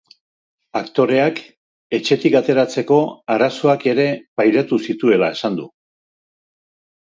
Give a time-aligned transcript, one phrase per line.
[0.79, 1.41] Aktoreak
[1.97, 2.97] etxetik ateratzeko
[3.35, 4.07] arazoak ere
[4.41, 5.69] pairatu zituela esan du.